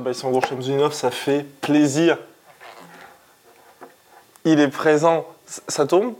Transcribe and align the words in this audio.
Baïsangour 0.00 0.44
Chemzunov, 0.46 0.92
ça 0.92 1.10
fait 1.10 1.44
plaisir. 1.60 2.18
Il 4.44 4.60
est 4.60 4.68
présent. 4.68 5.26
Ça- 5.46 5.62
Ça 5.68 5.86
tourne? 5.86 6.14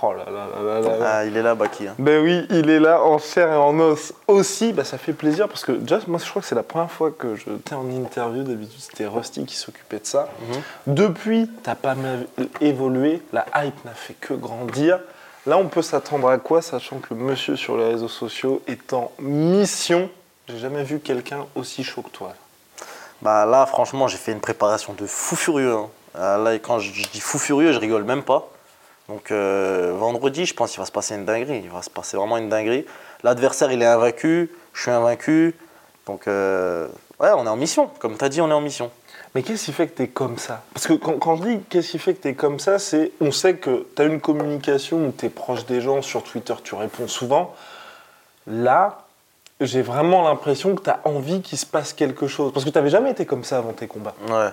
Oh 0.00 0.12
là 0.12 0.24
là 0.26 0.46
là 0.46 0.62
là 0.62 0.80
là 0.80 0.98
là. 0.98 1.06
Ah, 1.16 1.24
il 1.24 1.36
est 1.36 1.42
là, 1.42 1.56
Baki. 1.56 1.88
hein. 1.88 1.94
Ben 1.98 2.22
oui, 2.22 2.46
il 2.50 2.70
est 2.70 2.78
là 2.78 3.02
en 3.02 3.18
chair 3.18 3.50
et 3.52 3.56
en 3.56 3.76
os 3.80 4.12
aussi. 4.28 4.72
Bah, 4.72 4.84
ça 4.84 4.96
fait 4.96 5.12
plaisir 5.12 5.48
parce 5.48 5.64
que 5.64 5.72
déjà, 5.72 5.98
moi 6.06 6.20
je 6.22 6.30
crois 6.30 6.40
que 6.40 6.46
c'est 6.46 6.54
la 6.54 6.62
première 6.62 6.90
fois 6.90 7.10
que 7.10 7.34
je 7.34 7.50
t'ai 7.50 7.74
en 7.74 7.88
interview. 7.90 8.44
D'habitude, 8.44 8.78
c'était 8.80 9.06
Rusty 9.08 9.44
qui 9.44 9.56
s'occupait 9.56 9.98
de 9.98 10.06
ça. 10.06 10.28
Depuis, 10.86 11.50
t'as 11.64 11.74
pas 11.74 11.96
mal 11.96 12.28
évolué. 12.60 13.20
La 13.32 13.44
hype 13.56 13.84
n'a 13.84 13.90
fait 13.94 14.14
que 14.14 14.34
grandir. 14.34 15.00
Là, 15.46 15.58
on 15.58 15.66
peut 15.66 15.82
s'attendre 15.82 16.28
à 16.28 16.38
quoi, 16.38 16.62
sachant 16.62 16.98
que 16.98 17.12
le 17.14 17.20
monsieur 17.20 17.56
sur 17.56 17.76
les 17.76 17.88
réseaux 17.88 18.08
sociaux 18.08 18.62
est 18.68 18.92
en 18.92 19.10
mission? 19.18 20.08
J'ai 20.48 20.58
jamais 20.58 20.84
vu 20.84 21.00
quelqu'un 21.00 21.46
aussi 21.56 21.82
chaud 21.82 22.02
que 22.02 22.10
toi. 22.10 22.34
Bah 23.22 23.46
là, 23.46 23.66
franchement, 23.66 24.08
j'ai 24.08 24.18
fait 24.18 24.32
une 24.32 24.40
préparation 24.40 24.92
de 24.92 25.06
fou 25.06 25.36
furieux. 25.36 25.72
hein. 25.74 25.88
Ah, 26.18 26.38
là, 26.38 26.58
quand 26.58 26.78
je, 26.78 26.92
je 26.92 27.08
dis 27.08 27.20
fou 27.20 27.38
furieux, 27.38 27.72
je 27.72 27.78
rigole 27.78 28.04
même 28.04 28.22
pas. 28.22 28.48
Donc 29.08 29.30
euh, 29.30 29.94
vendredi, 29.96 30.46
je 30.46 30.54
pense 30.54 30.70
qu'il 30.72 30.80
va 30.80 30.86
se 30.86 30.92
passer 30.92 31.14
une 31.14 31.24
dinguerie. 31.24 31.60
Il 31.64 31.70
va 31.70 31.82
se 31.82 31.90
passer 31.90 32.16
vraiment 32.16 32.36
une 32.36 32.48
dinguerie. 32.48 32.84
L'adversaire, 33.22 33.70
il 33.72 33.80
est 33.82 33.86
invaincu. 33.86 34.50
Je 34.72 34.82
suis 34.82 34.90
invaincu. 34.90 35.54
Donc 36.06 36.26
euh, 36.28 36.88
ouais, 37.20 37.30
on 37.36 37.44
est 37.46 37.48
en 37.48 37.56
mission. 37.56 37.90
Comme 38.00 38.16
tu 38.16 38.24
as 38.24 38.28
dit, 38.28 38.40
on 38.40 38.48
est 38.50 38.54
en 38.54 38.60
mission. 38.60 38.90
Mais 39.34 39.42
qu'est-ce 39.42 39.66
qui 39.66 39.72
fait 39.72 39.86
que 39.88 39.96
tu 39.96 40.02
es 40.04 40.08
comme 40.08 40.38
ça? 40.38 40.62
Parce 40.72 40.86
que 40.86 40.94
quand, 40.94 41.18
quand 41.18 41.36
je 41.36 41.42
dis 41.42 41.60
qu'est-ce 41.68 41.90
qui 41.90 41.98
fait 41.98 42.14
que 42.14 42.22
tu 42.22 42.28
es 42.28 42.34
comme 42.34 42.58
ça, 42.58 42.78
c'est 42.78 43.12
on 43.20 43.30
sait 43.32 43.56
que 43.56 43.86
tu 43.94 44.02
as 44.02 44.06
une 44.06 44.20
communication 44.20 44.98
où 44.98 45.12
tu 45.16 45.26
es 45.26 45.28
proche 45.28 45.66
des 45.66 45.80
gens, 45.80 46.00
sur 46.02 46.22
Twitter 46.22 46.54
tu 46.64 46.74
réponds 46.74 47.06
souvent. 47.08 47.54
Là, 48.46 49.05
j'ai 49.60 49.82
vraiment 49.82 50.22
l'impression 50.22 50.74
que 50.74 50.82
tu 50.82 50.90
as 50.90 51.00
envie 51.04 51.40
qu'il 51.40 51.58
se 51.58 51.66
passe 51.66 51.92
quelque 51.92 52.26
chose. 52.26 52.52
Parce 52.52 52.64
que 52.64 52.70
tu 52.70 52.76
n'avais 52.76 52.90
jamais 52.90 53.10
été 53.10 53.26
comme 53.26 53.44
ça 53.44 53.58
avant 53.58 53.72
tes 53.72 53.86
combats. 53.86 54.14
Ouais. 54.28 54.50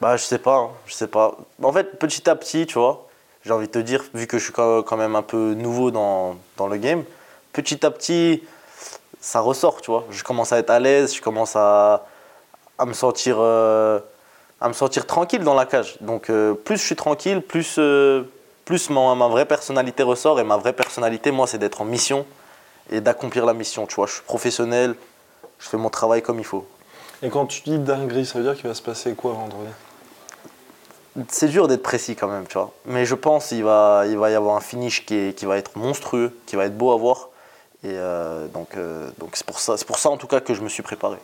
Bah 0.00 0.16
je 0.16 0.24
sais 0.24 0.38
pas, 0.38 0.56
hein, 0.56 0.70
je 0.86 0.94
sais 0.94 1.06
pas. 1.06 1.36
En 1.62 1.72
fait, 1.72 1.98
petit 1.98 2.28
à 2.28 2.36
petit, 2.36 2.66
tu 2.66 2.78
vois, 2.78 3.06
j'ai 3.44 3.52
envie 3.52 3.66
de 3.66 3.72
te 3.72 3.78
dire, 3.78 4.04
vu 4.12 4.26
que 4.26 4.38
je 4.38 4.44
suis 4.44 4.52
quand 4.52 4.96
même 4.96 5.16
un 5.16 5.22
peu 5.22 5.54
nouveau 5.54 5.90
dans, 5.90 6.36
dans 6.56 6.66
le 6.66 6.76
game, 6.76 7.04
petit 7.52 7.84
à 7.86 7.90
petit, 7.90 8.42
ça 9.20 9.40
ressort, 9.40 9.80
tu 9.80 9.90
vois. 9.90 10.04
Je 10.10 10.22
commence 10.22 10.52
à 10.52 10.58
être 10.58 10.70
à 10.70 10.80
l'aise, 10.80 11.14
je 11.14 11.22
commence 11.22 11.56
à, 11.56 12.04
à 12.78 12.84
me 12.84 12.92
sentir 12.92 13.36
euh, 13.38 14.00
à 14.60 14.68
me 14.68 14.74
sentir 14.74 15.06
tranquille 15.06 15.44
dans 15.44 15.54
la 15.54 15.64
cage. 15.64 15.96
Donc 16.00 16.28
euh, 16.28 16.52
plus 16.52 16.76
je 16.76 16.84
suis 16.84 16.96
tranquille, 16.96 17.40
plus 17.40 17.76
euh, 17.78 18.24
plus 18.66 18.90
ma 18.90 19.28
vraie 19.28 19.46
personnalité 19.46 20.02
ressort 20.02 20.40
et 20.40 20.44
ma 20.44 20.56
vraie 20.56 20.72
personnalité, 20.72 21.30
moi, 21.30 21.46
c'est 21.46 21.56
d'être 21.58 21.80
en 21.80 21.84
mission 21.84 22.26
et 22.90 23.00
d'accomplir 23.00 23.44
la 23.46 23.54
mission, 23.54 23.86
tu 23.86 23.94
vois. 23.96 24.06
Je 24.06 24.12
suis 24.14 24.22
professionnel, 24.22 24.94
je 25.58 25.68
fais 25.68 25.76
mon 25.76 25.90
travail 25.90 26.22
comme 26.22 26.38
il 26.38 26.44
faut. 26.44 26.66
Et 27.22 27.30
quand 27.30 27.46
tu 27.46 27.62
dis 27.62 27.78
dinguerie, 27.78 28.26
ça 28.26 28.38
veut 28.38 28.44
dire 28.44 28.54
qu'il 28.56 28.68
va 28.68 28.74
se 28.74 28.82
passer 28.82 29.14
quoi 29.14 29.32
vendredi? 29.32 29.70
C'est 31.30 31.48
dur 31.48 31.66
d'être 31.66 31.82
précis 31.82 32.14
quand 32.14 32.28
même, 32.28 32.46
tu 32.46 32.54
vois. 32.58 32.72
Mais 32.84 33.06
je 33.06 33.14
pense 33.14 33.48
qu'il 33.48 33.64
va, 33.64 34.04
il 34.06 34.18
va 34.18 34.30
y 34.30 34.34
avoir 34.34 34.56
un 34.56 34.60
finish 34.60 35.06
qui, 35.06 35.14
est- 35.14 35.32
qui 35.38 35.46
va 35.46 35.56
être 35.56 35.76
monstrueux, 35.78 36.36
qui 36.46 36.56
va 36.56 36.66
être 36.66 36.76
beau 36.76 36.92
à 36.92 36.96
voir. 36.98 37.28
Et 37.84 37.88
euh, 37.92 38.46
donc, 38.48 38.76
euh, 38.76 39.08
donc 39.18 39.30
c'est 39.34 39.46
pour 39.46 39.58
ça, 39.58 39.76
c'est 39.78 39.86
pour 39.86 39.98
ça 39.98 40.10
en 40.10 40.18
tout 40.18 40.26
cas 40.26 40.40
que 40.40 40.52
je 40.52 40.60
me 40.60 40.68
suis 40.68 40.82
préparé. 40.82 41.16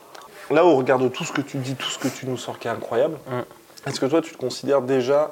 Là, 0.50 0.64
au 0.64 0.76
regard 0.76 0.98
de 0.98 1.08
tout 1.08 1.24
ce 1.24 1.32
que 1.32 1.40
tu 1.42 1.58
dis, 1.58 1.74
tout 1.74 1.88
ce 1.90 1.98
que 1.98 2.08
tu 2.08 2.26
nous 2.26 2.36
sors 2.38 2.58
qui 2.58 2.68
est 2.68 2.70
incroyable, 2.70 3.18
Mm. 3.28 3.88
est-ce 3.88 4.00
que 4.00 4.06
toi 4.06 4.22
tu 4.22 4.32
te 4.32 4.38
considères 4.38 4.80
déjà 4.80 5.30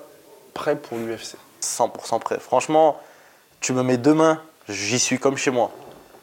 prêt 0.55 0.77
pour 0.77 0.99
l'UFC 0.99 1.37
100% 1.63 2.19
prêt. 2.21 2.39
Franchement, 2.39 2.99
tu 3.61 3.73
me 3.73 3.83
mets 3.83 3.97
demain, 3.99 4.41
j'y 4.69 4.99
suis 4.99 5.19
comme 5.19 5.37
chez 5.37 5.51
moi. 5.51 5.71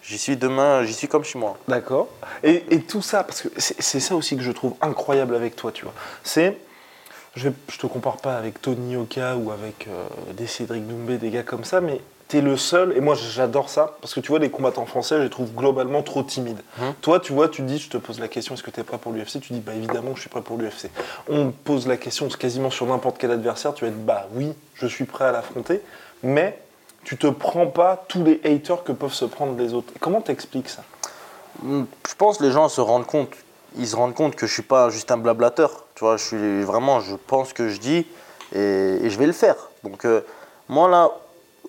J'y 0.08 0.18
suis 0.18 0.38
demain, 0.38 0.84
j'y 0.84 0.94
suis 0.94 1.10
comme 1.10 1.26
chez 1.26 1.38
moi. 1.38 1.58
D'accord. 1.68 2.08
Et, 2.42 2.64
et 2.70 2.80
tout 2.80 3.02
ça, 3.02 3.24
parce 3.26 3.42
que 3.42 3.50
c'est 3.58 4.00
ça 4.00 4.16
aussi 4.16 4.38
que 4.38 4.42
je 4.42 4.52
trouve 4.54 4.74
incroyable 4.82 5.36
avec 5.36 5.58
toi, 5.58 5.72
tu 5.74 5.84
vois. 5.84 5.94
C'est, 6.24 6.58
je, 7.36 7.50
je 7.70 7.78
te 7.78 7.88
compare 7.88 8.18
pas 8.18 8.38
avec 8.38 8.62
Tony 8.62 8.96
Oka 8.96 9.36
ou 9.36 9.52
avec 9.52 9.88
euh, 9.88 10.08
des 10.34 10.48
Cédric 10.48 10.88
Doumbé, 10.88 11.18
des 11.18 11.30
gars 11.30 11.44
comme 11.44 11.66
ça, 11.66 11.82
mais 11.82 12.00
tu 12.30 12.38
es 12.38 12.42
le 12.42 12.56
seul, 12.56 12.96
et 12.96 13.02
moi 13.02 13.16
j'adore 13.16 13.70
ça, 13.70 13.98
parce 14.00 14.14
que 14.14 14.22
tu 14.22 14.30
vois, 14.30 14.40
les 14.40 14.50
combattants 14.50 14.86
français, 14.86 15.18
je 15.18 15.24
les 15.24 15.30
trouve 15.30 15.54
globalement 15.54 16.04
trop 16.04 16.24
timides. 16.24 16.62
Mhm. 16.78 16.94
Toi, 17.02 17.20
tu 17.20 17.34
vois, 17.34 17.50
tu 17.50 17.62
dis, 17.64 17.78
je 17.78 17.90
te 17.90 17.98
pose 17.98 18.20
la 18.20 18.30
question, 18.30 18.56
est-ce 18.56 18.64
que 18.64 18.72
tu 18.72 18.80
es 18.80 18.84
prêt 18.84 18.98
pour 18.98 19.12
l'UFC 19.12 19.42
Tu 19.42 19.52
dis, 19.52 19.60
bah 19.60 19.74
évidemment, 19.76 20.16
je 20.16 20.22
suis 20.22 20.30
prêt 20.30 20.42
pour 20.42 20.58
l'UFC. 20.58 20.90
On 21.30 21.52
pose 21.52 21.86
la 21.86 21.98
question 21.98 22.30
quasiment 22.30 22.70
sur 22.70 22.86
n'importe 22.86 23.18
quel 23.18 23.32
adversaire, 23.32 23.74
tu 23.74 23.84
vas 23.84 23.92
être, 23.92 24.06
bah 24.06 24.28
oui, 24.34 24.54
je 24.74 24.88
suis 24.88 25.06
prêt 25.06 25.26
à 25.26 25.32
l'affronter, 25.34 25.82
mais 26.24 26.58
tu 27.08 27.16
te 27.16 27.28
prends 27.28 27.68
pas 27.68 28.04
tous 28.10 28.22
les 28.22 28.42
haters 28.44 28.84
que 28.84 28.92
peuvent 28.92 29.14
se 29.14 29.24
prendre 29.24 29.58
les 29.58 29.74
autres. 29.74 29.94
Comment 30.02 30.20
t'expliques 30.20 30.68
ça? 30.68 30.84
Mm, 31.64 31.84
Je 32.06 32.16
pense 32.16 32.38
que 32.38 32.44
les 32.44 32.52
gens 32.52 32.68
se 32.68 32.82
rendent 32.82 33.06
compte, 33.06 33.30
ils 33.78 33.88
se 33.88 33.96
rendent 33.96 34.14
compte 34.14 34.36
que 34.36 34.46
je 34.46 34.54
suis 34.54 34.62
pas 34.62 34.90
juste 34.90 35.10
un 35.10 35.18
blablateur. 35.18 35.86
Tu 35.96 36.04
vois, 36.04 36.18
je 36.18 36.26
suis 36.26 36.64
vraiment, 36.64 37.00
je 37.00 37.16
pense 37.16 37.50
ce 37.50 37.54
que 37.54 37.70
je 37.70 37.80
dis 37.80 38.06
et, 38.54 39.10
je 39.10 39.18
vais 39.18 39.26
le 39.26 39.32
faire. 39.32 39.56
Donc 39.86 40.04
euh, 40.04 40.20
moi 40.68 40.90
là, 40.90 41.12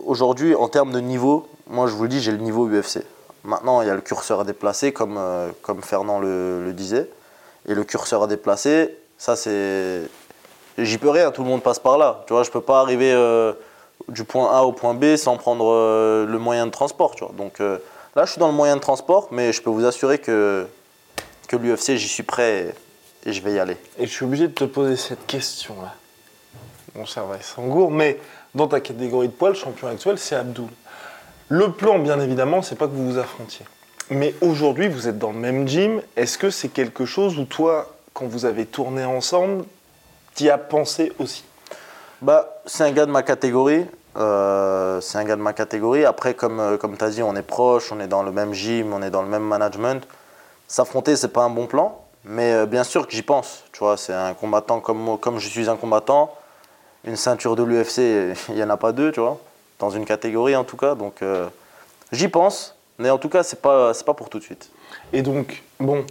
aujourd'hui, 0.05 0.57
en 0.57 0.67
termes 0.67 0.91
de 0.91 0.99
niveau, 0.99 1.47
moi 1.69 1.87
je 1.87 1.93
vous 1.93 2.03
le 2.03 2.09
dis, 2.09 2.21
j'ai 2.21 2.33
le 2.33 2.39
niveau 2.39 2.67
UFC. 2.67 3.05
Maintenant, 3.45 3.81
il 3.81 3.87
y 3.87 3.91
a 3.91 3.95
le 3.95 4.01
curseur 4.01 4.41
à 4.41 4.45
déplacer, 4.45 4.91
comme, 4.93 5.19
euh, 5.19 5.51
comme 5.63 5.83
Fernand 5.83 6.19
le, 6.19 6.65
le 6.65 6.73
disait. 6.73 7.09
Et 7.69 7.75
le 7.75 7.85
curseur 7.85 8.25
à 8.25 8.27
déplacer, 8.27 8.93
ça 9.19 9.37
c'est. 9.37 10.03
J'y 10.79 10.99
peux 10.99 11.11
rien, 11.11 11.31
tout 11.31 11.45
le 11.45 11.49
monde 11.49 11.63
passe 11.63 11.79
par 11.79 11.97
là. 11.97 12.25
Tu 12.27 12.33
vois, 12.33 12.43
je 12.43 12.51
peux 12.51 12.61
pas 12.61 12.81
arriver 12.81 13.13
euh, 13.13 13.53
du 14.09 14.25
point 14.25 14.51
A 14.57 14.63
au 14.63 14.73
point 14.73 14.95
B 14.95 15.17
sans 15.17 15.37
prendre 15.37 15.67
euh, 15.73 16.27
le 16.27 16.39
moyen 16.39 16.67
de 16.67 16.71
transport. 16.71 17.15
Tu 17.15 17.25
vois. 17.25 17.35
Donc 17.37 17.61
euh, 17.61 17.79
là, 18.17 18.25
je 18.25 18.33
suis 18.33 18.41
dans 18.41 18.49
le 18.49 18.55
moyen 18.55 18.77
de 18.77 18.81
transport, 18.81 19.29
mais 19.31 19.53
je 19.53 19.63
peux 19.63 19.71
vous 19.71 19.85
assurer 19.85 20.19
que, 20.19 20.67
que 21.47 21.57
l'UFC, 21.57 21.97
j'y 21.97 22.09
suis 22.09 22.23
prêt 22.23 22.75
et, 23.25 23.31
et 23.31 23.33
je 23.33 23.43
vais 23.43 23.55
y 23.55 23.59
aller. 23.59 23.77
Et 23.99 24.07
je 24.07 24.13
suis 24.13 24.25
obligé 24.25 24.49
de 24.49 24.53
te 24.53 24.65
poser 24.65 24.97
cette 24.97 25.27
question-là. 25.27 25.95
Bon, 26.95 27.07
ça 27.07 27.23
va, 27.23 27.41
Sangour, 27.41 27.91
mais 27.91 28.19
dans 28.55 28.67
ta 28.67 28.81
catégorie 28.81 29.29
de 29.29 29.33
poids, 29.33 29.51
le 29.51 29.55
champion 29.55 29.89
actuel, 29.89 30.19
c'est 30.19 30.35
Abdul. 30.35 30.69
Le 31.49 31.73
plan, 31.73 31.99
bien 31.99 32.21
évidemment, 32.21 32.63
c'est 32.63 32.77
pas 32.77 32.87
que 32.87 32.93
vous 32.93 33.13
vous 33.13 33.19
affrontiez. 33.19 33.65
Mais 34.11 34.35
aujourd'hui, 34.41 34.89
vous 34.89 35.07
êtes 35.07 35.19
dans 35.19 35.33
le 35.33 35.39
même 35.39 35.69
gym. 35.69 36.03
Est-ce 36.17 36.39
que 36.39 36.51
c'est 36.51 36.69
quelque 36.69 37.05
chose 37.05 37.39
où 37.39 37.45
toi, 37.45 37.95
quand 38.15 38.27
vous 38.27 38.47
avez 38.47 38.67
tourné 38.67 39.05
ensemble, 39.05 39.65
t'y 40.35 40.49
as 40.51 40.59
pensé 40.59 41.13
aussi? 41.19 41.45
Bah, 42.21 42.61
c'est 42.67 42.85
un 42.85 42.93
gars 42.93 43.07
de 43.07 43.11
ma 43.11 43.23
catégorie. 43.23 43.87
Euh, 44.19 45.01
c'est 45.01 45.19
un 45.19 45.25
gars 45.25 45.37
de 45.37 45.43
ma 45.43 45.53
catégorie. 45.53 46.05
Après, 46.05 46.35
comme, 46.35 46.61
euh, 46.61 46.77
comme 46.77 46.97
tu 46.97 47.05
as 47.05 47.11
dit, 47.11 47.23
on 47.23 47.37
est 47.37 47.43
proche, 47.43 47.93
on 47.93 48.01
est 48.01 48.09
dans 48.09 48.23
le 48.23 48.33
même 48.33 48.53
gym, 48.53 48.93
on 48.93 49.03
est 49.03 49.11
dans 49.11 49.23
le 49.23 49.29
même 49.29 49.45
management. 49.45 50.07
S'affronter, 50.67 51.17
c'est 51.17 51.29
pas 51.29 51.43
un 51.43 51.51
bon 51.51 51.67
plan. 51.67 52.05
Mais 52.25 52.53
euh, 52.53 52.67
bien 52.67 52.85
sûr 52.85 53.07
que 53.07 53.13
j'y 53.13 53.23
pense. 53.23 53.65
Tu 53.73 53.79
vois, 53.79 53.97
c'est 53.97 54.13
un 54.13 54.35
combattant 54.35 54.81
comme 54.81 55.19
comme 55.19 55.39
je 55.39 55.49
suis 55.49 55.71
un 55.71 55.77
combattant. 55.77 56.35
Une 57.05 57.17
ceinture 57.17 57.57
de 57.57 57.63
l'UFC, 57.63 57.99
il 58.49 58.55
n'y 58.55 58.63
en 58.63 58.71
a 58.71 58.77
pas 58.77 58.93
deux, 58.93 59.13
tu 59.13 59.21
vois. 59.21 59.39
Dans 59.79 59.91
une 59.91 60.05
catégorie 60.05 60.57
en 60.57 60.65
tout 60.65 60.77
cas. 60.77 60.95
Donc 60.95 61.23
j'y 62.13 62.29
pense. 62.29 62.75
Mais 62.99 63.11
en 63.11 63.19
tout 63.19 63.29
cas, 63.29 63.43
c'est 63.45 63.63
pas, 63.63 63.95
c'est 63.95 64.05
pas 64.05 64.15
pour 64.15 64.29
tout 64.29 64.39
de 64.39 64.45
suite. 64.45 64.71
Et 65.13 65.23
donc, 65.23 65.63
bon, 65.79 66.05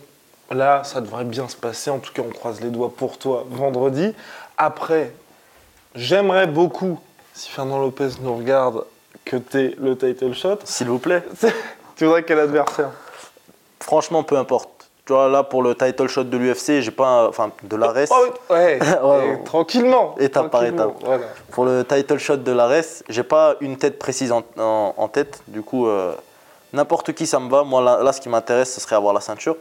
là, 0.50 0.84
ça 0.84 1.02
devrait 1.02 1.26
bien 1.26 1.48
se 1.48 1.56
passer. 1.56 1.90
En 1.90 2.00
tout 2.00 2.14
cas, 2.14 2.22
on 2.26 2.32
croise 2.32 2.62
les 2.62 2.70
doigts 2.70 2.94
pour 2.96 3.18
toi 3.18 3.46
vendredi. 3.50 4.14
Après, 4.58 5.12
j'aimerais 5.96 6.48
beaucoup, 6.48 7.00
si 7.38 7.50
Fernand 7.52 7.80
Lopez 7.80 8.10
nous 8.22 8.36
regarde, 8.36 8.84
que 9.26 9.38
tu 9.38 9.58
aies 9.60 9.76
le 9.80 9.96
title 9.98 10.34
shot. 10.34 10.58
S'il 10.64 10.88
vous 10.90 11.00
plaît. 11.00 11.24
tu 11.96 12.06
voudrais 12.06 12.24
quel 12.24 12.40
adversaire? 12.40 12.90
Franchement, 13.80 14.24
peu 14.24 14.38
importe. 14.38 14.70
Tu 15.06 15.14
vois, 15.14 15.30
là, 15.30 15.44
pour 15.44 15.64
le 15.64 15.74
title 15.76 16.08
shot 16.08 16.24
de 16.26 16.36
l'UFC, 16.38 16.82
j'ai 16.82 16.92
pas. 16.92 17.28
Enfin, 17.30 17.52
de 17.64 17.76
l'ARES. 17.78 18.08
Oh, 18.12 18.26
ouais, 18.54 18.80
Ouais, 19.04 19.28
et 19.28 19.30
ouais. 19.32 19.44
tranquillement. 19.46 20.16
Étape 20.20 20.50
par 20.52 20.66
étape. 20.66 20.92
Voilà. 21.04 21.26
Pour 21.52 21.66
le 21.66 21.86
title 21.86 22.18
shot 22.18 22.38
de 22.38 22.52
l'ARES, 22.52 23.04
j'ai 23.08 23.24
pas 23.24 23.56
une 23.62 23.78
tête 23.78 24.00
précise 24.00 24.32
en, 24.32 24.44
en- 24.58 24.94
en 24.98 25.08
tête. 25.08 25.42
Du 25.48 25.62
coup, 25.62 25.88
euh, 25.88 26.14
n'importe 26.74 27.14
qui, 27.14 27.26
ça 27.28 27.40
me 27.40 27.50
va. 27.50 27.64
Moi, 27.64 27.82
là, 27.82 28.02
là, 28.04 28.12
ce 28.12 28.20
qui 28.20 28.28
m'intéresse, 28.30 28.74
ce 28.74 28.82
serait 28.82 28.96
avoir 28.98 29.14
la 29.14 29.22
ceinture. 29.22 29.56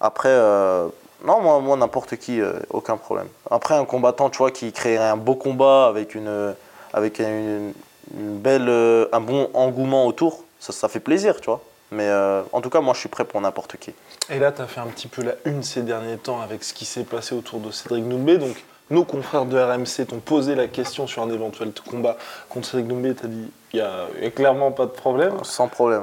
Après, 0.00 0.28
euh, 0.30 0.88
non, 1.24 1.40
moi, 1.40 1.58
moi 1.60 1.76
n'importe 1.78 2.16
qui, 2.16 2.40
euh, 2.42 2.52
aucun 2.70 2.98
problème. 2.98 3.28
Après, 3.50 3.74
un 3.74 3.84
combattant, 3.86 4.28
tu 4.28 4.38
vois, 4.38 4.50
qui 4.50 4.72
créerait 4.72 5.08
un 5.08 5.16
beau 5.16 5.36
combat 5.36 5.86
avec, 5.86 6.14
une, 6.14 6.54
avec 6.96 7.20
une, 7.20 7.74
une 8.16 8.38
belle, 8.38 8.68
euh, 8.68 9.06
un 9.12 9.20
bon 9.20 9.50
engouement 9.54 10.06
autour, 10.06 10.42
ça, 10.58 10.72
ça 10.72 10.88
fait 10.88 10.98
plaisir, 10.98 11.40
tu 11.40 11.46
vois. 11.46 11.62
Mais 11.92 12.08
euh, 12.08 12.42
en 12.52 12.60
tout 12.60 12.70
cas, 12.70 12.80
moi, 12.80 12.94
je 12.94 13.00
suis 13.00 13.08
prêt 13.08 13.24
pour 13.24 13.40
n'importe 13.40 13.76
qui. 13.76 13.92
Et 14.30 14.38
là, 14.38 14.50
tu 14.50 14.62
as 14.62 14.66
fait 14.66 14.80
un 14.80 14.86
petit 14.86 15.06
peu 15.06 15.22
la 15.22 15.34
une 15.44 15.62
ces 15.62 15.82
derniers 15.82 16.16
temps 16.16 16.40
avec 16.40 16.64
ce 16.64 16.74
qui 16.74 16.84
s'est 16.84 17.04
passé 17.04 17.34
autour 17.34 17.60
de 17.60 17.70
Cédric 17.70 18.08
Doumbé. 18.08 18.38
Donc, 18.38 18.64
nos 18.90 19.04
confrères 19.04 19.44
de 19.44 19.58
RMC 19.58 20.06
t'ont 20.08 20.20
posé 20.20 20.54
la 20.54 20.68
question 20.68 21.06
sur 21.06 21.22
un 21.22 21.30
éventuel 21.30 21.72
combat 21.88 22.16
contre 22.48 22.66
Cédric 22.68 22.88
Doumbé. 22.88 23.14
Tu 23.14 23.26
as 23.26 23.28
dit, 23.28 23.50
il 23.74 23.76
n'y 24.20 24.26
a, 24.26 24.30
clairement 24.30 24.72
pas 24.72 24.86
de 24.86 24.90
problème. 24.90 25.34
Sans 25.44 25.68
problème, 25.68 26.02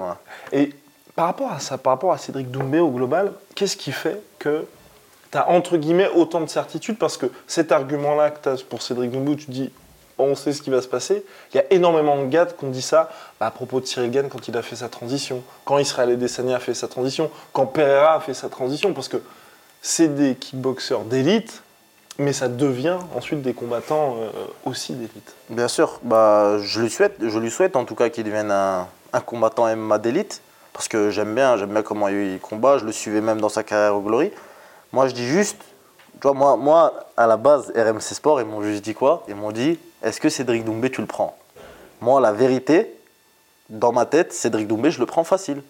Et 0.52 0.74
par 1.16 1.26
rapport 1.26 1.52
à 1.52 1.60
ça, 1.60 1.78
par 1.78 1.94
rapport 1.94 2.14
à 2.14 2.18
Cédric 2.20 2.52
Doumbé 2.52 2.80
au 2.80 2.90
global, 2.90 3.34
qu'est-ce 3.56 3.78
qui 3.78 3.92
fait 3.92 4.22
que 4.38 4.66
tu 5.32 5.38
as 5.38 5.50
entre 5.50 5.78
guillemets 5.78 6.10
autant 6.10 6.42
de 6.42 6.48
certitude 6.48 6.98
Parce 6.98 7.18
que 7.18 7.26
cet 7.48 7.72
argument-là 7.72 8.30
que 8.30 8.44
tu 8.44 8.50
as 8.50 8.64
pour 8.64 8.82
Cédric 8.82 9.12
Doumbé, 9.12 9.36
tu 9.36 9.50
dis 9.52 9.72
on 10.18 10.36
sait 10.36 10.54
ce 10.54 10.62
qui 10.62 10.70
va 10.70 10.82
se 10.82 10.88
passer. 10.88 11.24
Il 11.54 11.58
y 11.58 11.60
a 11.60 11.66
énormément 11.72 12.22
de 12.22 12.28
gars 12.28 12.46
qui 12.46 12.66
ont 12.66 12.70
dit 12.70 12.82
ça 12.82 13.10
bah, 13.40 13.48
à 13.48 13.52
propos 13.52 13.80
de 13.80 13.86
Cyril 13.86 14.12
Gann 14.12 14.30
quand 14.30 14.48
il 14.48 14.56
a 14.58 14.62
fait 14.62 14.76
sa 14.76 14.90
transition, 14.90 15.44
quand 15.66 15.78
Israël 15.78 16.12
Adesanya 16.12 16.58
a 16.58 16.60
fait 16.60 16.74
sa 16.74 16.88
transition, 16.88 17.30
quand 17.52 17.66
Pereira 17.66 18.16
a 18.16 18.20
fait 18.20 18.34
sa 18.34 18.50
transition, 18.50 18.94
parce 18.94 19.08
que 19.08 19.18
c'est 19.82 20.16
des 20.16 20.36
kickboxers 20.36 21.02
d'élite, 21.02 21.62
mais 22.18 22.34
ça 22.34 22.48
devient 22.48 22.98
ensuite 23.16 23.42
des 23.42 23.54
combattants 23.54 24.18
euh, 24.20 24.30
aussi 24.66 24.94
d'élite. 24.94 25.36
Bien 25.50 25.68
sûr, 25.68 26.00
bah, 26.04 26.58
je, 26.60 26.82
lui 26.82 26.90
souhaite, 26.90 27.16
je 27.20 27.40
lui 27.40 27.52
souhaite 27.52 27.76
en 27.76 27.86
tout 27.86 27.96
cas 27.96 28.10
qu'il 28.10 28.24
devienne 28.24 28.52
un, 28.52 28.88
combattant 29.26 29.74
MMA 29.76 29.98
d'élite, 30.00 30.42
parce 30.74 30.88
que 30.88 31.10
j'aime 31.10 31.36
bien, 31.36 31.58
j'aime 31.58 31.72
bien 31.72 31.84
comment 31.84 32.08
il 32.08 32.40
combat, 32.40 32.78
je 32.78 32.86
le 32.86 32.92
suivais 32.92 33.22
même 33.22 33.42
dans 33.42 33.50
sa 33.50 33.64
carrière 33.64 33.96
au 33.96 34.02
Glory. 34.02 34.32
Moi 34.92 35.08
je 35.08 35.14
dis 35.14 35.26
juste, 35.26 35.58
tu 36.24 36.30
vois, 36.30 36.38
moi, 36.38 36.56
moi 36.56 36.94
à 37.18 37.28
la 37.28 37.36
base, 37.36 37.74
RMC 37.76 38.00
Sport, 38.00 38.40
ils 38.40 38.48
m'ont 38.48 38.62
juste 38.62 38.82
dit 38.82 38.94
quoi? 38.94 39.26
Ils 39.28 39.36
m'ont 39.36 39.52
dit, 39.52 39.78
est-ce 40.02 40.22
que 40.22 40.30
Cédric 40.30 40.64
Doumbé, 40.64 40.90
tu 40.90 41.02
le 41.02 41.08
prends? 41.08 41.36
Moi, 42.00 42.22
la 42.22 42.32
vérité, 42.32 42.96
dans 43.68 43.92
ma 43.92 44.06
tête, 44.06 44.32
Cédric 44.32 44.66
Doumbé, 44.66 44.90
je 44.90 45.02
le 45.02 45.06
prends 45.06 45.26
facile. 45.26 45.62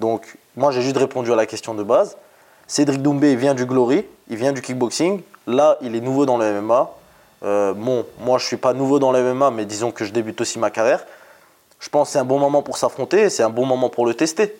Donc, 0.00 0.36
moi, 0.56 0.72
j'ai 0.72 0.82
juste 0.82 0.96
répondu 0.96 1.32
à 1.32 1.36
la 1.36 1.46
question 1.46 1.74
de 1.74 1.84
base. 1.84 2.16
Cédric 2.66 3.02
Doumbé, 3.02 3.30
il 3.30 3.38
vient 3.38 3.54
du 3.54 3.66
Glory, 3.66 4.04
il 4.28 4.36
vient 4.36 4.50
du 4.50 4.62
kickboxing. 4.62 5.22
Là, 5.46 5.78
il 5.80 5.94
est 5.94 6.00
nouveau 6.00 6.26
dans 6.26 6.38
le 6.38 6.60
MMA. 6.60 6.90
Euh, 7.44 7.72
bon, 7.72 8.04
moi, 8.18 8.38
je 8.38 8.46
ne 8.46 8.48
suis 8.48 8.56
pas 8.56 8.72
nouveau 8.72 8.98
dans 8.98 9.12
le 9.12 9.32
MMA, 9.32 9.52
mais 9.52 9.64
disons 9.64 9.92
que 9.92 10.04
je 10.04 10.12
débute 10.12 10.40
aussi 10.40 10.58
ma 10.58 10.70
carrière. 10.70 11.06
Je 11.78 11.88
pense 11.88 12.08
que 12.08 12.14
c'est 12.14 12.18
un 12.18 12.24
bon 12.24 12.40
moment 12.40 12.62
pour 12.62 12.78
s'affronter, 12.78 13.30
c'est 13.30 13.44
un 13.44 13.50
bon 13.50 13.64
moment 13.64 13.90
pour 13.90 14.06
le 14.06 14.14
tester. 14.14 14.56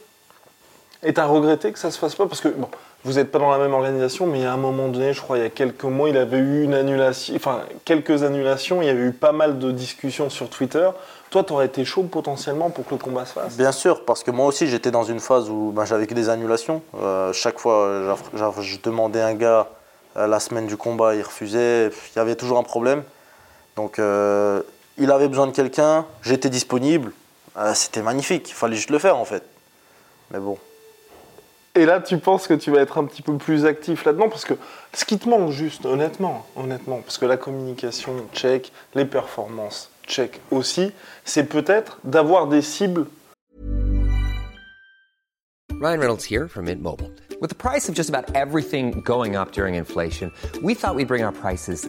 Et 1.05 1.13
tu 1.13 1.21
as 1.21 1.27
regretté 1.27 1.71
que 1.71 1.79
ça 1.79 1.91
se 1.91 1.99
fasse 1.99 2.15
pas 2.15 2.27
Parce 2.27 2.41
que, 2.41 2.49
bon, 2.49 2.69
vous 3.05 3.15
n'êtes 3.15 3.31
pas 3.31 3.39
dans 3.39 3.51
la 3.51 3.59
même 3.59 3.75
organisation, 3.75 4.27
mais 4.27 4.47
a 4.47 4.53
un 4.53 4.57
moment 4.57 4.89
donné, 4.89 5.13
je 5.13 5.21
crois, 5.21 5.37
il 5.37 5.43
y 5.43 5.47
a 5.47 5.51
quelques 5.51 5.85
mois, 5.85 6.09
il 6.09 6.17
avait 6.17 6.39
eu 6.39 6.65
une 6.65 6.73
annulation, 6.73 7.35
enfin, 7.37 7.61
quelques 7.85 8.23
annulations, 8.23 8.81
il 8.81 8.87
y 8.87 8.89
avait 8.89 9.03
eu 9.03 9.13
pas 9.13 9.33
mal 9.33 9.59
de 9.59 9.71
discussions 9.71 10.31
sur 10.31 10.49
Twitter. 10.49 10.89
Toi, 11.29 11.45
tu 11.45 11.53
aurais 11.53 11.67
été 11.67 11.85
chaud 11.85 12.05
potentiellement 12.05 12.71
pour 12.71 12.87
que 12.87 12.93
le 12.93 12.99
combat 12.99 13.27
se 13.27 13.35
fasse? 13.35 13.57
Bien 13.57 13.73
sûr, 13.73 14.07
parce 14.07 14.23
que 14.23 14.31
moi 14.31 14.47
aussi, 14.47 14.67
j'étais 14.67 14.91
dans 14.91 15.05
une 15.05 15.21
phase 15.21 15.51
où 15.51 15.73
ben, 15.75 15.85
j'avais 15.85 16.07
que 16.07 16.15
des 16.15 16.31
annulations. 16.31 16.81
Euh, 16.99 17.33
chaque 17.35 17.59
fois, 17.59 18.17
je 18.35 18.77
demandais 18.83 19.21
un 19.21 19.35
gars 19.35 19.69
euh, 20.17 20.27
la 20.27 20.41
semaine 20.41 20.67
du 20.67 20.79
combat, 20.79 21.15
il 21.15 21.23
refusait, 21.23 21.89
il 21.89 22.17
y 22.17 22.21
avait 22.21 22.37
toujours 22.37 22.57
un 22.57 22.63
problème. 22.63 23.03
Donc, 23.77 23.99
euh, 23.99 24.63
il 24.97 25.11
avait 25.11 25.29
besoin 25.29 25.47
de 25.47 25.53
quelqu'un, 25.53 26.07
j'étais 26.23 26.49
disponible. 26.49 27.13
C'était 27.75 28.03
magnifique, 28.03 28.51
il 28.51 28.55
fallait 28.55 28.75
juste 28.75 28.91
le 28.91 28.99
faire 28.99 29.17
en 29.17 29.25
fait. 29.25 29.45
Mais 30.33 30.41
bon, 30.41 30.59
et 31.77 31.87
là, 31.87 32.01
tu 32.01 32.19
penses 32.19 32.47
que 32.47 32.55
tu 32.55 32.71
vas 32.71 32.81
être 32.81 32.99
un 32.99 33.05
petit 33.05 33.23
peu 33.23 33.37
plus 33.37 33.65
actif 33.65 34.05
là-dedans 34.05 34.29
Parce 34.29 34.45
que 34.45 34.55
ce 34.93 35.05
qui 35.05 35.19
te 35.19 35.29
manque 35.29 35.51
juste, 35.51 35.85
honnêtement, 35.87 36.47
honnêtement, 36.55 37.01
parce 37.01 37.19
que 37.19 37.27
la 37.27 37.37
communication, 37.37 38.13
check, 38.33 38.73
les 38.95 39.05
performances, 39.05 39.91
check 40.07 40.41
aussi, 40.53 40.93
c'est 41.25 41.45
peut-être 41.45 41.99
d'avoir 42.05 42.47
des 42.47 42.63
cibles. 42.63 43.07
Ryan 45.81 45.99
Reynolds 45.99 46.25
here 46.25 46.47
from 46.49 46.67
Mint 46.67 46.81
Mobile. 46.81 47.11
With 47.41 47.51
the 47.51 47.57
price 47.57 47.89
of 47.89 47.97
just 47.97 48.09
about 48.09 48.35
everything 48.37 49.03
going 49.05 49.35
up 49.35 49.51
during 49.51 49.75
inflation, 49.75 50.31
we 50.63 50.75
thought 50.75 50.95
we'd 50.95 51.09
bring 51.09 51.25
our 51.25 51.33
prices 51.33 51.89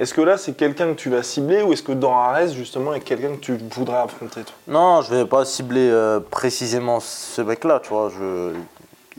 Est-ce 0.00 0.14
que 0.14 0.22
là, 0.22 0.38
c'est 0.38 0.56
quelqu'un 0.56 0.94
que 0.94 0.98
tu 0.98 1.10
vas 1.10 1.22
cibler 1.22 1.60
ou 1.60 1.74
est-ce 1.74 1.82
que 1.82 1.92
dans 1.92 2.16
Ares, 2.16 2.48
justement, 2.48 2.92
a 2.92 3.00
quelqu'un 3.00 3.34
que 3.34 3.40
tu 3.40 3.58
voudrais 3.70 3.98
affronter 3.98 4.40
Non, 4.66 5.02
je 5.02 5.12
ne 5.12 5.18
vais 5.18 5.26
pas 5.26 5.44
cibler 5.44 5.90
euh, 5.90 6.20
précisément 6.20 7.00
ce 7.00 7.42
mec-là, 7.42 7.80
tu 7.82 7.90
vois. 7.90 8.10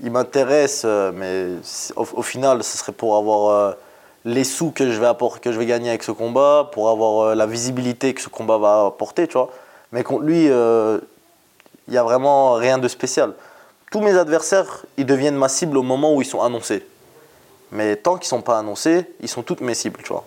Il 0.01 0.09
m'intéresse, 0.09 0.81
euh, 0.83 1.11
mais 1.13 1.61
au, 1.95 2.23
final, 2.23 2.63
ce 2.63 2.79
serait 2.79 2.93
pour 2.93 3.15
avoir 3.15 3.51
euh, 3.51 3.73
les 4.25 4.43
sous 4.43 4.71
que 4.71 4.91
je, 4.91 4.99
vais 4.99 5.11
que 5.39 5.51
je 5.51 5.59
vais 5.59 5.67
gagner 5.67 5.89
avec 5.89 6.01
ce 6.01 6.11
combat, 6.11 6.71
pour 6.73 6.89
avoir 6.89 7.35
la 7.35 7.45
visibilité 7.45 8.15
que 8.15 8.21
ce 8.21 8.29
combat 8.29 8.57
va 8.57 8.87
apporter, 8.87 9.27
tu 9.27 9.33
vois. 9.33 9.51
Mais 9.91 10.01
contre 10.01 10.23
lui, 10.23 10.45
il 10.45 11.91
n'y 11.91 11.97
a 11.97 12.03
vraiment 12.03 12.53
rien 12.53 12.79
de 12.79 12.87
spécial. 12.87 13.33
Tous 13.91 14.01
mes 14.01 14.17
adversaires, 14.17 14.83
ils 14.97 15.05
deviennent 15.05 15.37
ma 15.37 15.47
cible 15.47 15.77
au 15.77 15.83
moment 15.83 16.15
où 16.15 16.23
ils 16.23 16.27
sont 16.27 16.41
annoncés. 16.41 16.83
Mais 17.71 17.97
tant 17.97 18.13
qu'ils 18.15 18.25
ne 18.25 18.39
sont 18.39 18.41
pas 18.41 18.57
annoncés, 18.57 19.05
ils 19.19 19.29
sont 19.29 19.43
toutes 19.43 19.61
mes 19.61 19.75
cibles, 19.75 20.01
tu 20.01 20.11
vois. 20.11 20.25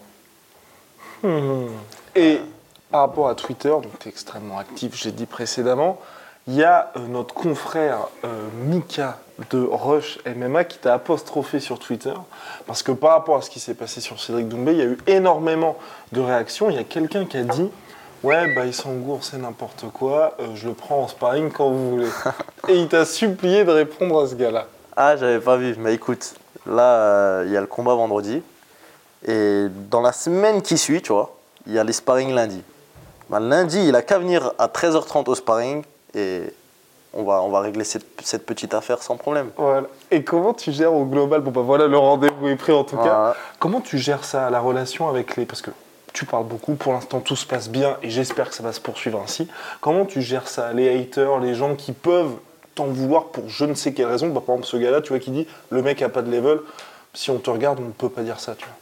Et 2.14 2.40
par 2.90 3.00
rapport 3.00 3.28
à 3.28 3.34
Twitter, 3.34 3.70
donc 3.70 3.98
tu 3.98 4.08
es 4.08 4.10
extrêmement 4.10 4.58
actif, 4.58 4.94
j'ai 4.94 5.10
dit 5.10 5.26
précédemment, 5.26 5.98
il 6.46 6.54
y 6.54 6.62
a 6.62 6.92
euh, 6.96 7.00
notre 7.08 7.34
confrère 7.34 8.08
euh, 8.24 8.28
Mika 8.66 9.18
de 9.50 9.58
Rush 9.58 10.18
MMA 10.26 10.64
qui 10.64 10.78
t'a 10.78 10.94
apostrophé 10.94 11.58
sur 11.58 11.78
Twitter 11.78 12.12
parce 12.66 12.82
que 12.82 12.92
par 12.92 13.12
rapport 13.12 13.36
à 13.36 13.42
ce 13.42 13.50
qui 13.50 13.58
s'est 13.60 13.74
passé 13.74 14.00
sur 14.00 14.20
Cédric 14.20 14.48
Doumbé, 14.48 14.72
il 14.72 14.78
y 14.78 14.82
a 14.82 14.84
eu 14.84 14.98
énormément 15.06 15.76
de 16.12 16.20
réactions. 16.20 16.68
Il 16.68 16.76
y 16.76 16.78
a 16.78 16.84
quelqu'un 16.84 17.24
qui 17.24 17.38
a 17.38 17.42
dit 17.42 17.70
Ouais, 18.22 18.54
bah, 18.54 18.64
il 18.64 18.74
s'engourde, 18.74 19.22
c'est 19.22 19.38
n'importe 19.38 19.86
quoi, 19.92 20.36
euh, 20.40 20.54
je 20.54 20.68
le 20.68 20.74
prends 20.74 21.02
en 21.02 21.08
sparring 21.08 21.50
quand 21.50 21.70
vous 21.70 21.90
voulez. 21.90 22.08
Et 22.68 22.76
il 22.76 22.88
t'a 22.88 23.04
supplié 23.04 23.64
de 23.64 23.70
répondre 23.70 24.22
à 24.22 24.26
ce 24.26 24.34
gars-là. 24.34 24.66
Ah, 24.96 25.16
j'avais 25.16 25.40
pas 25.40 25.56
vu, 25.56 25.74
mais 25.78 25.94
écoute, 25.94 26.34
là, 26.66 27.42
il 27.44 27.50
y 27.50 27.56
a 27.56 27.60
le 27.60 27.66
combat 27.66 27.94
vendredi. 27.94 28.42
Et 29.26 29.66
dans 29.90 30.00
la 30.00 30.12
semaine 30.12 30.62
qui 30.62 30.76
suit, 30.78 31.02
tu 31.02 31.12
vois, 31.12 31.34
il 31.66 31.72
y 31.72 31.78
a 31.78 31.84
les 31.84 31.92
sparring 31.92 32.34
lundi. 32.34 32.62
Ben, 33.30 33.40
lundi, 33.40 33.88
il 33.88 33.96
a 33.96 34.02
qu'à 34.02 34.18
venir 34.18 34.52
à 34.58 34.66
13h30 34.66 35.28
au 35.28 35.34
sparring 35.34 35.82
et 36.14 36.42
on 37.14 37.22
va, 37.22 37.40
on 37.42 37.48
va 37.48 37.60
régler 37.60 37.84
cette, 37.84 38.06
cette 38.22 38.44
petite 38.44 38.74
affaire 38.74 39.02
sans 39.02 39.16
problème. 39.16 39.50
Voilà. 39.56 39.86
Et 40.10 40.24
comment 40.24 40.52
tu 40.52 40.72
gères 40.72 40.92
au 40.92 41.04
global? 41.04 41.40
Bon, 41.40 41.50
bah 41.50 41.62
voilà, 41.62 41.86
le 41.86 41.96
rendez-vous 41.96 42.48
est 42.48 42.56
pris 42.56 42.72
en 42.72 42.84
tout 42.84 42.96
cas. 42.96 43.34
Comment 43.58 43.80
tu 43.80 43.98
gères 43.98 44.24
ça, 44.24 44.50
la 44.50 44.60
relation 44.60 45.08
avec 45.08 45.36
les. 45.36 45.46
Parce 45.46 45.62
que 45.62 45.70
tu 46.12 46.26
parles 46.26 46.44
beaucoup, 46.44 46.74
pour 46.74 46.92
l'instant 46.92 47.20
tout 47.20 47.34
se 47.34 47.46
passe 47.46 47.68
bien 47.68 47.96
et 48.02 48.10
j'espère 48.10 48.48
que 48.50 48.54
ça 48.54 48.62
va 48.62 48.72
se 48.72 48.80
poursuivre 48.80 49.20
ainsi. 49.22 49.48
Comment 49.80 50.04
tu 50.04 50.22
gères 50.22 50.48
ça 50.48 50.72
Les 50.72 51.00
haters, 51.00 51.40
les 51.40 51.54
gens 51.54 51.74
qui 51.74 51.92
peuvent 51.92 52.34
t'en 52.74 52.86
vouloir 52.86 53.26
pour 53.26 53.48
je 53.48 53.64
ne 53.64 53.74
sais 53.74 53.92
quelle 53.92 54.06
raison? 54.06 54.28
Bah, 54.28 54.42
par 54.44 54.56
exemple, 54.56 54.66
ce 54.66 54.76
gars-là, 54.76 55.00
tu 55.00 55.08
vois, 55.10 55.18
qui 55.18 55.30
dit 55.30 55.46
le 55.70 55.82
mec 55.82 56.02
a 56.02 56.08
pas 56.08 56.22
de 56.22 56.30
level. 56.30 56.60
Si 57.14 57.30
on 57.30 57.38
te 57.38 57.48
regarde, 57.48 57.78
on 57.80 57.86
ne 57.86 57.92
peut 57.92 58.08
pas 58.08 58.22
dire 58.22 58.40
ça, 58.40 58.54
tu 58.54 58.64
vois 58.64 58.74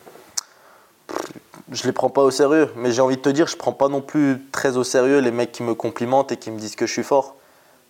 je 1.72 1.84
les 1.84 1.92
prends 1.92 2.10
pas 2.10 2.22
au 2.22 2.30
sérieux. 2.30 2.70
Mais 2.76 2.92
j'ai 2.92 3.02
envie 3.02 3.16
de 3.16 3.22
te 3.22 3.28
dire, 3.28 3.46
je 3.46 3.56
prends 3.56 3.72
pas 3.72 3.88
non 3.88 4.00
plus 4.00 4.46
très 4.52 4.76
au 4.76 4.84
sérieux 4.84 5.18
les 5.18 5.30
mecs 5.30 5.52
qui 5.52 5.62
me 5.62 5.74
complimentent 5.74 6.32
et 6.32 6.36
qui 6.36 6.50
me 6.50 6.58
disent 6.58 6.76
que 6.76 6.86
je 6.86 6.92
suis 6.92 7.02
fort. 7.02 7.36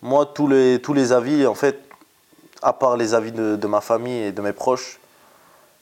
Moi, 0.01 0.25
tous 0.25 0.47
les, 0.47 0.81
tous 0.81 0.93
les 0.93 1.13
avis, 1.13 1.45
en 1.45 1.55
fait, 1.55 1.79
à 2.61 2.73
part 2.73 2.97
les 2.97 3.13
avis 3.13 3.31
de, 3.31 3.67
ma 3.67 3.81
famille 3.81 4.23
et 4.23 4.31
de 4.31 4.41
mes 4.41 4.53
proches, 4.53 4.99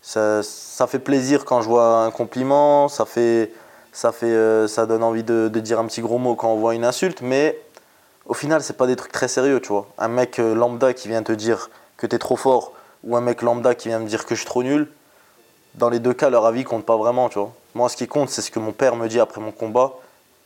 ça, 0.02 0.42
fait 0.88 1.00
plaisir 1.00 1.46
quand 1.46 1.62
je 1.62 1.70
vois 1.70 2.04
un 2.04 2.12
compliment, 2.12 2.88
ça, 2.88 3.06
fait, 3.06 3.52
ça, 3.92 4.12
fait, 4.12 4.26
euh, 4.26 4.68
ça 4.68 4.86
donne 4.86 5.04
envie 5.04 5.24
de, 5.24 5.48
dire 5.48 5.80
un 5.80 5.86
petit 5.86 6.02
gros 6.02 6.18
mot 6.18 6.36
quand 6.36 6.52
on 6.52 6.58
voit 6.58 6.76
une 6.76 6.86
insulte, 6.86 7.22
mais 7.22 7.60
au 8.26 8.34
final, 8.34 8.62
c'est 8.62 8.78
pas 8.78 8.88
des 8.88 8.96
trucs 8.96 9.12
très 9.12 9.28
sérieux, 9.28 9.60
tu 9.60 9.70
vois. 9.70 9.88
Un 9.98 10.08
mec 10.08 10.40
euh, 10.40 10.54
lambda 10.54 10.94
qui 10.94 11.08
vient 11.08 11.24
te 11.24 11.32
dire 11.32 11.70
que 11.98 12.08
tu 12.08 12.16
es 12.16 12.20
trop 12.20 12.36
fort, 12.36 12.74
ou 13.04 13.16
un 13.16 13.22
mec 13.22 13.42
lambda 13.42 13.76
qui 13.76 13.90
vient 13.90 14.00
me 14.00 14.08
dire 14.08 14.26
que 14.26 14.36
je 14.36 14.42
suis 14.42 14.48
trop 14.48 14.64
nul, 14.64 14.92
dans 15.76 15.90
les 15.90 16.00
deux 16.00 16.14
cas, 16.14 16.30
leur 16.30 16.46
avis 16.46 16.64
compte 16.64 16.86
pas 16.86 16.98
vraiment, 16.98 17.30
tu 17.30 17.40
vois. 17.40 17.54
Moi, 17.74 17.88
ce 17.90 17.96
qui 17.96 18.08
compte, 18.08 18.30
c'est 18.30 18.42
ce 18.42 18.52
que 18.52 18.60
mon 18.60 18.72
père 18.72 18.96
me 18.96 19.08
dit 19.08 19.20
après 19.20 19.40
mon 19.40 19.52
combat. 19.52 19.94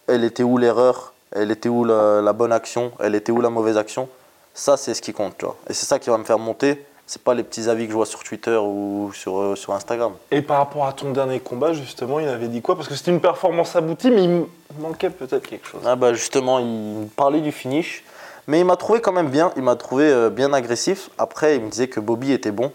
Elle 0.08 0.24
était 0.24 0.44
où 0.44 0.58
l'erreur? 0.58 1.13
Elle 1.32 1.51
était 1.51 1.70
où 1.70 1.84
la, 1.84 2.34
bonne 2.34 2.51
action? 2.51 2.91
Elle 3.00 3.15
était 3.15 3.32
où 3.32 3.41
la 3.41 3.50
mauvaise 3.50 3.77
action? 3.77 4.08
Ça, 4.53 4.77
c'est 4.77 4.94
ce 4.94 5.01
qui 5.01 5.12
compte, 5.12 5.38
tu 5.38 5.46
vois. 5.46 5.58
Et 5.70 5.74
c'est 5.74 5.86
ça 5.86 6.00
qui 6.00 6.10
va 6.10 6.17
me 6.17 6.24
faire 6.24 6.39
monter. 6.39 6.86
C'est 7.08 7.22
pas 7.22 7.34
les 7.34 7.44
petits 7.44 7.70
avis 7.70 7.86
que 7.86 7.91
je 7.91 7.96
vois 7.96 8.05
sur 8.05 8.24
Twitter 8.24 8.55
ou 8.55 9.12
sur, 9.13 9.39
euh, 9.39 9.55
sur 9.55 9.74
Instagram. 9.74 10.13
Et 10.32 10.41
par 10.41 10.58
rapport 10.58 10.88
à 10.88 10.94
ton 10.94 11.12
dernier 11.12 11.39
combat, 11.39 11.74
justement, 11.74 12.20
il 12.20 12.27
avait 12.27 12.48
dit 12.48 12.62
quoi? 12.62 12.75
Parce 12.75 12.88
que 12.88 12.96
c'était 12.96 13.12
une 13.12 13.22
performance 13.22 13.75
aboutie, 13.75 14.10
mais 14.10 14.24
il 14.24 14.46
manquait 14.79 15.12
peut-être 15.12 15.48
quelque 15.48 15.67
chose. 15.67 15.82
Ah 15.86 15.96
bah 15.96 16.13
justement, 16.13 16.58
il 16.60 17.08
parlait 17.15 17.41
du 17.41 17.51
finish. 17.51 18.03
Mais 18.48 18.60
il 18.60 18.65
m'a 18.65 18.75
trouvé 18.75 19.01
quand 19.01 19.12
même 19.12 19.29
bien, 19.29 19.51
il 19.55 19.63
m'a 19.63 19.75
trouvé 19.75 20.05
euh, 20.05 20.29
bien 20.29 20.53
agressif. 20.53 21.10
Après, 21.17 21.55
il 21.55 21.63
me 21.63 21.70
disait 21.70 21.88
que 21.88 22.00
Bobby 22.00 22.32
était 22.32 22.51
bon. 22.51 22.72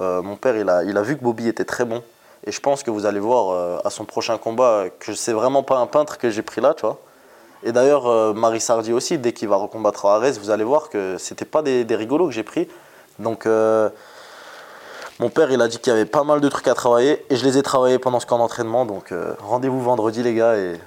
Euh, 0.00 0.22
mon 0.22 0.36
père, 0.36 0.56
il 0.56 0.68
a, 0.68 0.82
il 0.84 0.96
a 0.96 1.02
vu 1.02 1.16
que 1.16 1.22
Bobby 1.22 1.48
était 1.48 1.64
très 1.64 1.84
bon. 1.84 2.02
Et 2.46 2.52
je 2.52 2.60
pense 2.60 2.82
que 2.82 2.90
vous 2.90 3.06
allez 3.06 3.20
voir 3.20 3.50
euh, 3.50 3.78
à 3.84 3.90
son 3.90 4.04
prochain 4.04 4.36
combat 4.36 4.84
que 5.00 5.14
c'est 5.14 5.32
vraiment 5.32 5.62
pas 5.62 5.78
un 5.78 5.86
peintre 5.86 6.18
que 6.18 6.30
j'ai 6.30 6.42
pris 6.42 6.60
là, 6.60 6.74
tu 6.74 6.82
vois. 6.82 6.98
Et 7.62 7.72
d'ailleurs, 7.72 8.06
euh, 8.06 8.34
Marie 8.34 8.60
Sardi 8.60 8.92
aussi, 8.92 9.16
dès 9.16 9.32
qu'il 9.32 9.48
va 9.48 9.56
recombattre 9.56 10.04
Arès, 10.04 10.38
vous 10.38 10.50
allez 10.50 10.64
voir 10.64 10.90
que 10.90 11.16
c'était 11.18 11.46
pas 11.46 11.62
des, 11.62 11.86
rigolos 11.90 12.26
que 12.26 12.34
j'ai 12.34 12.42
pris. 12.42 12.68
Donc, 13.18 13.46
euh, 13.46 13.88
mon 15.18 15.30
père, 15.30 15.50
il 15.50 15.62
a 15.62 15.68
dit 15.68 15.78
qu'il 15.78 15.90
y 15.90 15.96
avait 15.96 16.04
pas 16.04 16.24
mal 16.24 16.42
de 16.42 16.48
trucs 16.50 16.68
à 16.68 16.74
travailler 16.74 17.24
et 17.30 17.36
je 17.36 17.44
les 17.44 17.56
ai 17.56 17.62
travaillés 17.62 17.98
pendant 17.98 18.20
ce 18.20 18.26
camp 18.26 18.36
d'entraînement. 18.36 18.84
Donc, 18.84 19.14
rendez-vous 19.38 19.80
vendredi, 19.80 20.22
les 20.22 20.34
gars, 20.34 20.56
et 20.56 20.78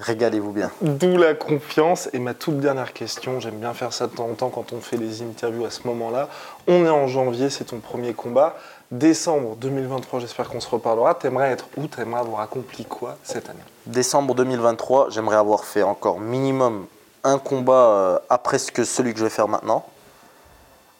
régalez-vous 0.00 0.52
bien. 0.52 0.70
D'où 0.82 1.16
la 1.16 1.34
confiance. 1.34 2.08
Et 2.12 2.18
ma 2.18 2.34
toute 2.34 2.58
dernière 2.58 2.92
question, 2.92 3.40
j'aime 3.40 3.58
bien 3.58 3.72
faire 3.74 3.92
ça 3.92 4.06
de 4.06 4.14
temps 4.14 4.28
en 4.28 4.34
temps 4.34 4.50
quand 4.50 4.72
on 4.72 4.80
fait 4.80 4.98
des 4.98 5.22
interviews 5.22 5.64
à 5.64 5.70
ce 5.70 5.86
moment-là. 5.86 6.28
On 6.66 6.84
est 6.84 6.90
en 6.90 7.06
janvier, 7.06 7.50
c'est 7.50 7.64
ton 7.64 7.78
premier 7.78 8.14
combat. 8.14 8.56
Décembre 8.90 9.54
2023, 9.56 10.20
j'espère 10.20 10.48
qu'on 10.48 10.60
se 10.60 10.68
reparlera. 10.68 11.14
T'aimerais 11.14 11.50
être 11.50 11.66
où? 11.76 11.86
T'aimerais 11.86 12.20
avoir 12.20 12.40
accompli 12.40 12.86
quoi 12.86 13.18
cette 13.22 13.50
année? 13.50 13.58
Décembre 13.84 14.34
2023, 14.34 15.10
j'aimerais 15.10 15.36
avoir 15.36 15.64
fait 15.64 15.82
encore 15.82 16.20
minimum 16.20 16.86
un 17.22 17.38
combat 17.38 17.72
euh, 17.74 18.18
après 18.30 18.58
ce 18.58 18.72
que 18.72 18.84
celui 18.84 19.12
que 19.12 19.18
je 19.18 19.24
vais 19.24 19.30
faire 19.30 19.46
maintenant. 19.46 19.84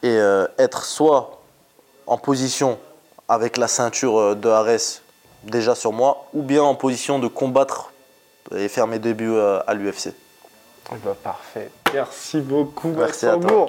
Et 0.02 0.11
euh, 0.11 0.47
être 0.59 0.85
soit 0.85 1.40
en 2.07 2.18
position 2.18 2.78
avec 3.26 3.57
la 3.57 3.68
ceinture 3.68 4.18
euh, 4.18 4.35
de 4.35 4.50
Ares 4.50 5.00
déjà 5.45 5.75
sur 5.75 5.92
moi, 5.92 6.26
ou 6.35 6.42
bien 6.42 6.62
en 6.62 6.75
position 6.75 7.18
de 7.18 7.26
combattre 7.26 7.92
et 8.54 8.68
faire 8.68 8.87
mes 8.87 8.99
débuts 8.99 9.38
à 9.38 9.73
l'UFC. 9.73 10.09
Eh 10.92 10.97
ben, 10.97 11.14
Parfait. 11.23 11.71
Merci 11.95 12.40
beaucoup, 12.40 12.88
Merci 12.88 13.26
à 13.26 13.37
toi. 13.37 13.68